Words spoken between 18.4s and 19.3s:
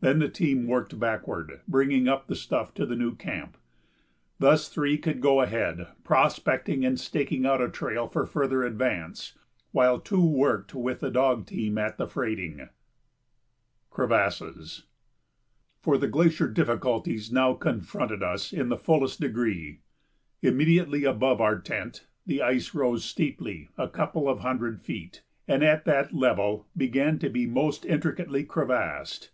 in the fullest